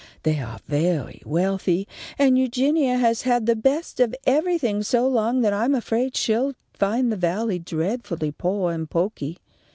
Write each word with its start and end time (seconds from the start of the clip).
They 0.23 0.39
are 0.39 0.57
very 0.65 1.21
wealthy, 1.27 1.87
and 2.17 2.35
Eugenia 2.35 2.97
has 2.97 3.21
had 3.21 3.45
the 3.45 3.55
best 3.55 3.99
of 3.99 4.15
everything 4.25 4.81
so 4.81 5.07
long 5.07 5.41
that 5.41 5.53
I'm 5.53 5.75
afraid 5.75 6.17
she'll 6.17 6.55
find 6.73 7.11
the 7.11 7.15
Valley 7.17 7.59
dreadfully 7.59 8.31
poah 8.31 8.69
and 8.69 8.89
poky. 8.89 9.37